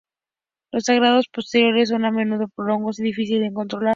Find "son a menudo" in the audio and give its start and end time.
1.89-2.47